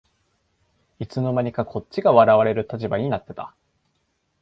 [0.97, 3.53] いつの間にかこっちが笑われる立場になってた